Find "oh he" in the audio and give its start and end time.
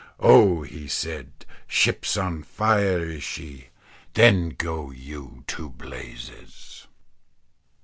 0.23-0.87